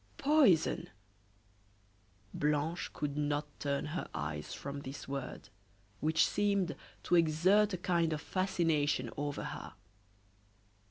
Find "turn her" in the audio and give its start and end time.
3.59-4.07